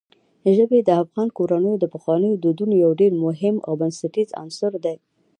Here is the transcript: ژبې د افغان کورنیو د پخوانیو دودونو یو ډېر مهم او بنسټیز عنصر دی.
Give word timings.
ژبې 0.55 0.79
د 0.83 0.89
افغان 1.03 1.27
کورنیو 1.37 1.79
د 1.81 1.85
پخوانیو 1.93 2.39
دودونو 2.43 2.73
یو 2.83 2.91
ډېر 3.01 3.11
مهم 3.25 3.55
او 3.67 3.73
بنسټیز 3.81 4.29
عنصر 4.41 4.71
دی. 4.85 4.95